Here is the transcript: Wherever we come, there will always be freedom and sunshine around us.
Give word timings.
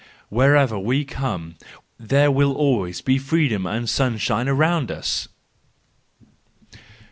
Wherever 0.29 0.79
we 0.79 1.05
come, 1.05 1.57
there 1.99 2.31
will 2.31 2.53
always 2.55 3.01
be 3.01 3.19
freedom 3.19 3.67
and 3.67 3.87
sunshine 3.87 4.49
around 4.49 4.89
us. 4.89 5.27